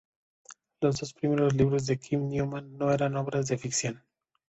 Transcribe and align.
Los 0.81 0.97
dos 0.99 1.13
primeros 1.13 1.53
libros 1.53 1.85
de 1.85 1.99
Kim 1.99 2.27
Newman 2.27 2.75
no 2.75 2.91
eran 2.91 3.15
obras 3.17 3.45
de 3.49 3.59
ficción. 3.59 4.03